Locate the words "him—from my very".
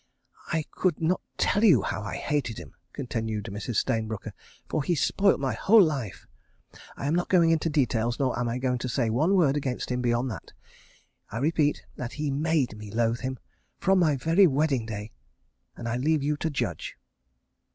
13.19-14.47